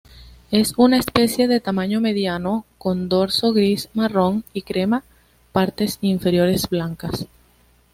Es 0.49 0.73
una 0.77 0.97
especie 0.97 1.47
de 1.47 1.59
tamaño 1.59 2.01
mediano 2.01 2.65
con 2.79 3.07
dorso 3.07 3.53
gris-marrón 3.53 4.43
y 4.51 4.63
crema 4.63 5.03
partes 5.51 5.99
inferiores 6.01 6.67
blancas. 6.67 7.27